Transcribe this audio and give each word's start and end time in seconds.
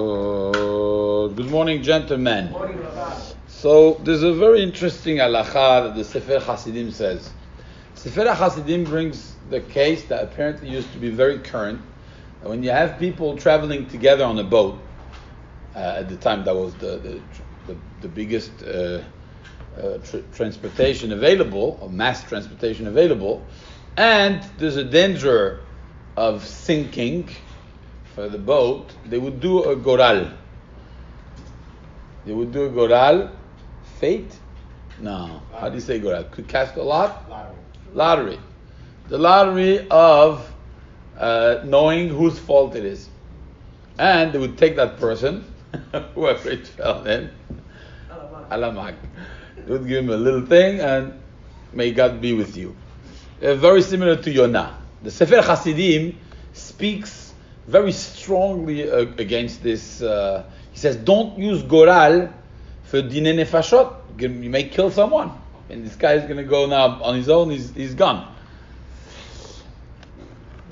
Uh, 0.00 1.26
good 1.26 1.50
morning, 1.50 1.82
gentlemen. 1.82 2.56
So 3.48 4.00
there's 4.02 4.22
a 4.22 4.32
very 4.32 4.62
interesting 4.62 5.18
halacha 5.18 5.84
that 5.84 5.94
the 5.94 6.04
Sefer 6.04 6.38
Hasidim 6.40 6.90
says. 6.90 7.30
Sefer 7.96 8.32
Hasidim 8.32 8.84
brings 8.84 9.34
the 9.50 9.60
case 9.60 10.04
that 10.04 10.24
apparently 10.24 10.70
used 10.70 10.90
to 10.94 10.98
be 10.98 11.10
very 11.10 11.38
current. 11.40 11.82
When 12.40 12.62
you 12.62 12.70
have 12.70 12.98
people 12.98 13.36
traveling 13.36 13.88
together 13.88 14.24
on 14.24 14.38
a 14.38 14.42
boat, 14.42 14.80
uh, 15.76 15.98
at 15.98 16.08
the 16.08 16.16
time 16.16 16.46
that 16.46 16.56
was 16.56 16.72
the 16.76 16.96
the, 16.96 17.20
the, 17.66 17.76
the 18.00 18.08
biggest 18.08 18.52
uh, 18.62 19.02
uh, 19.76 19.98
tr- 19.98 20.24
transportation 20.32 21.12
available, 21.12 21.78
or 21.82 21.90
mass 21.90 22.24
transportation 22.24 22.86
available, 22.86 23.46
and 23.98 24.42
there's 24.56 24.76
a 24.76 24.84
danger 24.84 25.60
of 26.16 26.46
sinking 26.46 27.28
the 28.28 28.38
boat, 28.38 28.92
they 29.06 29.18
would 29.18 29.40
do 29.40 29.64
a 29.64 29.76
goral. 29.76 30.30
They 32.26 32.32
would 32.32 32.52
do 32.52 32.64
a 32.64 32.68
goral. 32.68 33.30
Fate? 33.98 34.38
No. 34.98 35.42
How 35.58 35.68
do 35.68 35.74
you 35.74 35.80
say 35.80 35.98
goral? 35.98 36.24
Could 36.24 36.48
cast 36.48 36.76
a 36.76 36.82
lot? 36.82 37.28
Lottery. 37.28 37.56
Lottery. 37.94 38.38
The 39.08 39.18
lottery 39.18 39.88
of 39.90 40.52
uh, 41.18 41.60
knowing 41.64 42.08
whose 42.08 42.38
fault 42.38 42.74
it 42.76 42.84
is. 42.84 43.08
And 43.98 44.32
they 44.32 44.38
would 44.38 44.56
take 44.56 44.76
that 44.76 44.98
person, 44.98 45.44
whoever 46.14 46.50
it 46.50 46.66
fell 46.66 47.06
in, 47.06 47.30
alamak. 48.50 48.94
They 49.56 49.72
would 49.72 49.86
give 49.86 50.04
him 50.04 50.10
a 50.10 50.16
little 50.16 50.46
thing 50.46 50.80
and 50.80 51.20
may 51.72 51.92
God 51.92 52.20
be 52.20 52.32
with 52.32 52.56
you. 52.56 52.74
Uh, 53.42 53.54
very 53.54 53.82
similar 53.82 54.16
to 54.16 54.30
Yonah. 54.30 54.78
The 55.02 55.10
Sefer 55.10 55.42
Hasidim 55.42 56.18
speaks 56.52 57.19
very 57.70 57.92
strongly 57.92 58.90
uh, 58.90 59.06
against 59.18 59.62
this. 59.62 60.02
Uh, 60.02 60.44
he 60.72 60.78
says, 60.78 60.96
don't 60.96 61.38
use 61.38 61.62
Goral 61.62 62.28
for 62.82 63.00
dine 63.00 63.36
nefashot. 63.38 63.96
You 64.20 64.50
may 64.50 64.64
kill 64.64 64.90
someone. 64.90 65.32
And 65.68 65.86
this 65.86 65.94
guy 65.94 66.14
is 66.14 66.24
going 66.24 66.38
to 66.38 66.44
go 66.44 66.66
now 66.66 67.00
on 67.02 67.14
his 67.14 67.28
own, 67.28 67.50
he's, 67.50 67.72
he's 67.72 67.94
gone. 67.94 68.34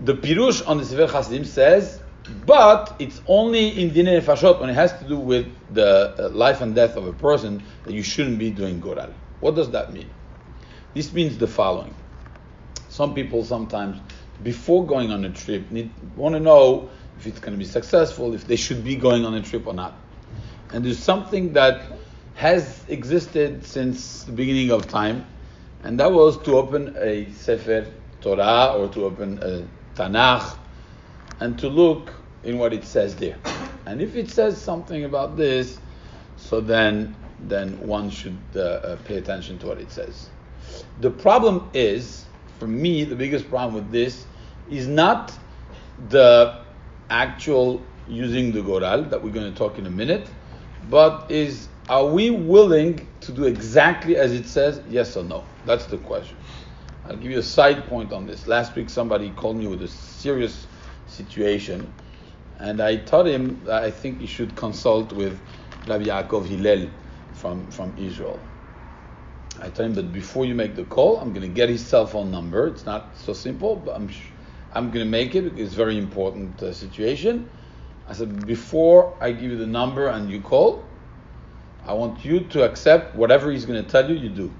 The 0.00 0.14
Pirush 0.14 0.66
on 0.66 0.78
the 0.78 0.84
Sefer 0.84 1.06
Hasidim 1.06 1.44
says, 1.44 2.00
but 2.44 2.96
it's 2.98 3.22
only 3.26 3.80
in 3.80 3.94
dine 3.94 4.06
nefashot 4.06 4.60
when 4.60 4.68
it 4.68 4.74
has 4.74 4.92
to 4.98 5.08
do 5.08 5.18
with 5.18 5.46
the 5.72 6.14
uh, 6.18 6.28
life 6.30 6.60
and 6.60 6.74
death 6.74 6.96
of 6.96 7.06
a 7.06 7.12
person 7.12 7.62
that 7.84 7.94
you 7.94 8.02
shouldn't 8.02 8.38
be 8.38 8.50
doing 8.50 8.80
Goral. 8.80 9.14
What 9.40 9.54
does 9.54 9.70
that 9.70 9.92
mean? 9.92 10.10
This 10.94 11.12
means 11.12 11.38
the 11.38 11.46
following. 11.46 11.94
Some 12.88 13.14
people 13.14 13.44
sometimes 13.44 13.98
before 14.42 14.86
going 14.86 15.10
on 15.10 15.24
a 15.24 15.30
trip 15.30 15.70
need, 15.70 15.90
want 16.16 16.34
to 16.34 16.40
know 16.40 16.90
if 17.18 17.26
it's 17.26 17.40
going 17.40 17.52
to 17.52 17.58
be 17.58 17.64
successful, 17.64 18.34
if 18.34 18.46
they 18.46 18.56
should 18.56 18.84
be 18.84 18.96
going 18.96 19.24
on 19.24 19.34
a 19.34 19.42
trip 19.42 19.66
or 19.66 19.74
not. 19.74 19.96
And 20.72 20.84
there's 20.84 20.98
something 20.98 21.52
that 21.54 21.82
has 22.34 22.84
existed 22.88 23.64
since 23.64 24.24
the 24.24 24.32
beginning 24.32 24.70
of 24.70 24.86
time, 24.86 25.26
and 25.82 25.98
that 25.98 26.12
was 26.12 26.40
to 26.42 26.56
open 26.56 26.94
a 26.98 27.30
Sefer 27.32 27.86
Torah 28.20 28.74
or 28.76 28.88
to 28.88 29.04
open 29.04 29.38
a 29.42 29.66
Tanakh 29.96 30.56
and 31.40 31.58
to 31.58 31.68
look 31.68 32.12
in 32.44 32.58
what 32.58 32.72
it 32.72 32.84
says 32.84 33.16
there. 33.16 33.36
And 33.86 34.00
if 34.00 34.14
it 34.16 34.30
says 34.30 34.60
something 34.60 35.04
about 35.04 35.36
this, 35.36 35.78
so 36.36 36.60
then 36.60 37.16
then 37.40 37.78
one 37.86 38.10
should 38.10 38.38
uh, 38.56 38.60
uh, 38.60 38.96
pay 39.04 39.16
attention 39.16 39.58
to 39.60 39.66
what 39.66 39.78
it 39.78 39.90
says. 39.90 40.28
The 41.00 41.10
problem 41.10 41.70
is, 41.72 42.24
for 42.58 42.66
me, 42.66 43.04
the 43.04 43.16
biggest 43.16 43.48
problem 43.48 43.74
with 43.74 43.90
this 43.90 44.26
is 44.68 44.86
not 44.86 45.36
the 46.08 46.64
actual 47.10 47.86
using 48.06 48.52
the 48.52 48.62
Goral 48.62 49.04
that 49.04 49.22
we're 49.22 49.32
going 49.32 49.50
to 49.50 49.56
talk 49.56 49.78
in 49.78 49.86
a 49.86 49.90
minute, 49.90 50.30
but 50.88 51.30
is 51.30 51.68
are 51.88 52.06
we 52.06 52.30
willing 52.30 53.08
to 53.20 53.32
do 53.32 53.44
exactly 53.44 54.16
as 54.16 54.32
it 54.32 54.46
says, 54.46 54.82
yes 54.88 55.16
or 55.16 55.24
no? 55.24 55.46
That's 55.64 55.86
the 55.86 55.98
question. 55.98 56.36
I'll 57.04 57.16
give 57.16 57.30
you 57.30 57.38
a 57.38 57.42
side 57.42 57.86
point 57.88 58.12
on 58.12 58.26
this. 58.26 58.46
Last 58.46 58.74
week, 58.76 58.90
somebody 58.90 59.30
called 59.30 59.56
me 59.56 59.66
with 59.66 59.82
a 59.82 59.88
serious 59.88 60.66
situation, 61.06 61.94
and 62.58 62.82
I 62.82 62.96
told 62.96 63.26
him 63.26 63.64
that 63.64 63.82
I 63.84 63.90
think 63.90 64.20
he 64.20 64.26
should 64.26 64.54
consult 64.56 65.12
with 65.12 65.40
Rabbi 65.86 66.04
Yaakov 66.04 66.46
Hillel 66.46 66.90
from, 67.32 67.70
from 67.70 67.94
Israel. 67.96 68.46
I 69.60 69.70
told 69.70 69.90
him 69.90 69.94
that 69.94 70.12
before 70.12 70.44
you 70.44 70.54
make 70.54 70.76
the 70.76 70.84
call, 70.84 71.18
I'm 71.18 71.32
going 71.32 71.42
to 71.42 71.54
get 71.54 71.68
his 71.68 71.84
cell 71.84 72.06
phone 72.06 72.30
number. 72.30 72.68
It's 72.68 72.86
not 72.86 73.16
so 73.16 73.32
simple, 73.32 73.76
but 73.76 73.96
I'm 73.96 74.08
sh- 74.08 74.30
I'm 74.72 74.90
going 74.90 75.04
to 75.04 75.10
make 75.10 75.34
it 75.34 75.42
because 75.44 75.60
it's 75.60 75.74
very 75.74 75.98
important 75.98 76.62
uh, 76.62 76.72
situation. 76.72 77.48
I 78.06 78.12
said, 78.12 78.46
before 78.46 79.14
I 79.20 79.32
give 79.32 79.50
you 79.50 79.56
the 79.56 79.66
number 79.66 80.08
and 80.08 80.30
you 80.30 80.40
call, 80.40 80.84
I 81.84 81.94
want 81.94 82.24
you 82.24 82.40
to 82.40 82.64
accept 82.64 83.16
whatever 83.16 83.50
he's 83.50 83.64
going 83.64 83.82
to 83.82 83.90
tell 83.90 84.08
you, 84.10 84.16
you 84.16 84.28
do. 84.28 84.52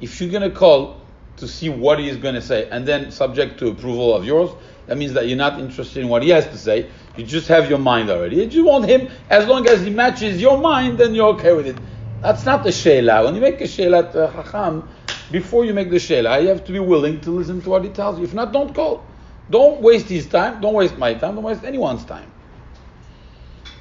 If 0.00 0.20
you're 0.20 0.30
going 0.30 0.48
to 0.50 0.56
call 0.56 1.06
to 1.36 1.46
see 1.48 1.68
what 1.68 1.98
he 1.98 2.08
is 2.08 2.16
going 2.16 2.34
to 2.34 2.42
say 2.42 2.68
and 2.70 2.86
then 2.86 3.10
subject 3.10 3.58
to 3.60 3.68
approval 3.68 4.14
of 4.14 4.24
yours, 4.24 4.50
that 4.86 4.98
means 4.98 5.12
that 5.12 5.28
you're 5.28 5.36
not 5.38 5.60
interested 5.60 6.02
in 6.02 6.08
what 6.08 6.22
he 6.22 6.30
has 6.30 6.46
to 6.48 6.58
say. 6.58 6.90
You 7.16 7.24
just 7.24 7.48
have 7.48 7.70
your 7.70 7.78
mind 7.78 8.10
already. 8.10 8.36
You 8.36 8.46
just 8.46 8.66
want 8.66 8.86
him, 8.86 9.08
as 9.28 9.46
long 9.46 9.66
as 9.68 9.82
he 9.82 9.90
matches 9.90 10.40
your 10.40 10.58
mind, 10.58 10.98
then 10.98 11.14
you're 11.14 11.28
okay 11.34 11.52
with 11.52 11.66
it. 11.66 11.76
That's 12.22 12.44
not 12.44 12.64
the 12.64 12.72
she'elah. 12.72 13.24
When 13.24 13.34
you 13.34 13.40
make 13.40 13.60
a 13.62 13.66
she'elah 13.66 14.08
at 14.08 14.12
Chacham, 14.12 14.88
before 15.30 15.64
you 15.64 15.72
make 15.72 15.90
the 15.90 15.98
she'elah, 15.98 16.40
you 16.40 16.48
have 16.48 16.64
to 16.64 16.72
be 16.72 16.78
willing 16.78 17.20
to 17.22 17.30
listen 17.30 17.62
to 17.62 17.70
what 17.70 17.82
he 17.82 17.88
tells 17.90 18.18
you. 18.18 18.24
If 18.24 18.34
not, 18.34 18.52
don't 18.52 18.74
call. 18.74 19.04
Don't 19.48 19.80
waste 19.80 20.08
his 20.08 20.26
time. 20.26 20.60
Don't 20.60 20.74
waste 20.74 20.98
my 20.98 21.14
time. 21.14 21.36
Don't 21.36 21.44
waste 21.44 21.64
anyone's 21.64 22.04
time. 22.04 22.30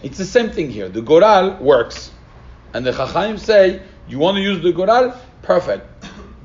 It's 0.02 0.18
the 0.18 0.26
same 0.26 0.52
thing 0.52 0.70
here. 0.70 0.88
The 0.88 1.02
Goral 1.02 1.58
works. 1.58 2.12
And 2.74 2.86
the 2.86 2.94
Chacham 2.94 3.38
say, 3.38 3.82
you 4.08 4.20
want 4.20 4.38
to 4.38 4.42
use 4.42 4.64
the 4.64 4.72
Goral? 4.72 5.14
Perfect. 5.42 5.86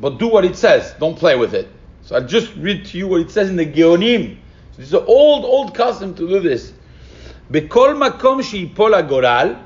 But 0.00 0.18
do 0.18 0.26
what 0.26 0.44
it 0.44 0.56
says. 0.56 0.94
Don't 0.98 1.16
play 1.16 1.36
with 1.36 1.54
it. 1.54 1.68
So 2.02 2.16
I 2.16 2.20
just 2.20 2.54
read 2.56 2.86
to 2.86 2.98
you 2.98 3.06
what 3.06 3.20
it 3.20 3.30
says 3.30 3.48
in 3.48 3.56
the 3.56 3.66
Geonim. 3.66 4.38
So 4.72 4.82
it's 4.82 4.92
an 4.92 5.04
old, 5.06 5.44
old 5.44 5.74
custom 5.74 6.14
to 6.16 6.28
do 6.28 6.40
this. 6.40 6.72
Bekol 7.50 7.94
makom 7.96 8.42
shi 8.42 8.68
pola 8.68 9.02
goral, 9.04 9.56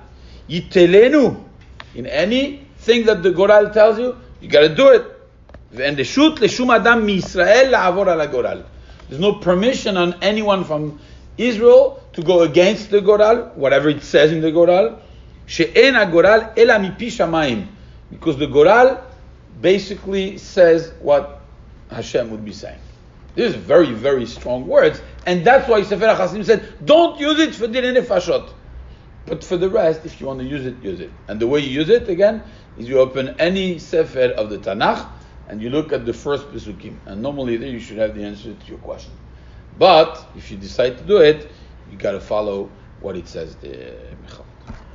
yitelenu 0.49 1.48
in 1.94 2.06
anything 2.06 3.06
that 3.06 3.22
the 3.22 3.31
Goral 3.31 3.71
tells 3.71 3.99
you, 3.99 4.16
you 4.41 4.49
got 4.49 4.60
to 4.60 4.75
do 4.75 4.88
it. 4.91 5.04
And 5.81 5.97
the 5.97 6.04
shoot 6.04 6.37
leshum 6.37 6.75
adam 6.75 7.06
miIsrael 7.06 8.31
Goral. 8.31 8.65
There's 9.09 9.21
no 9.21 9.34
permission 9.34 9.97
on 9.97 10.15
anyone 10.22 10.65
from 10.65 11.00
Israel 11.37 12.03
to 12.15 12.22
go 12.22 12.43
against 12.43 12.91
the 12.91 13.00
Goral, 13.00 13.50
whatever 13.54 13.88
it 13.88 14.03
says 14.03 14.32
in 14.32 14.41
the 14.41 14.50
Goral. 14.50 15.00
She'en 15.47 15.94
Goral. 16.10 16.54
Because 18.10 18.37
the 18.38 18.47
Goral 18.47 19.00
basically 19.60 20.38
says 20.38 20.93
what 21.00 21.41
Hashem 21.91 22.31
would 22.31 22.44
be 22.44 22.53
saying. 22.53 22.78
This 23.34 23.55
is 23.55 23.56
very, 23.56 23.93
very 23.93 24.26
strong 24.26 24.66
words. 24.66 25.00
And 25.26 25.44
that's 25.44 25.69
why 25.69 25.82
Sefer 25.82 26.15
Hasidim 26.15 26.44
said, 26.44 26.84
don't 26.84 27.20
use 27.20 27.38
it 27.38 27.55
for 27.55 27.66
dine 27.66 27.94
nefashot. 27.94 28.50
But 29.28 29.44
for 29.44 29.59
the 29.59 29.69
rest, 29.69 30.06
if 30.06 30.21
you 30.21 30.27
want 30.27 30.41
to 30.41 30.47
use 30.47 30.65
it, 30.65 30.83
use 30.83 31.00
it. 31.00 31.11
And 31.28 31.39
the 31.39 31.47
way 31.47 31.61
you 31.61 31.69
use 31.69 31.91
it, 31.91 32.09
again, 32.09 32.43
is 32.78 32.89
you 32.89 32.99
open 32.99 33.37
any 33.39 33.78
Sefer 33.78 34.33
of 34.37 34.49
the 34.49 34.59
Tanakh, 34.59 35.06
and 35.49 35.61
you 35.61 35.69
look 35.69 35.93
at 35.93 36.06
the 36.06 36.15
first 36.15 36.50
Pesukim. 36.50 36.97
And 37.06 37.21
normally 37.21 37.59
there 37.59 37.69
you 37.69 37.81
should 37.81 37.99
have 37.99 38.15
the 38.15 38.25
answer 38.25 38.55
to 38.55 38.67
your 38.67 38.78
question. 38.78 39.12
But, 39.78 40.31
if 40.34 40.50
you 40.50 40.56
decide 40.56 40.97
to 40.99 41.05
do 41.05 41.19
it, 41.19 41.50
you 41.91 41.99
got 41.99 42.12
to 42.12 42.21
follow 42.21 42.71
what 43.00 43.17
it 43.17 43.28
says 43.28 43.56
there. 43.56 44.17